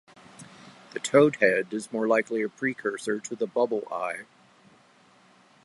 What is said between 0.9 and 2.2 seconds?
The toadhead is more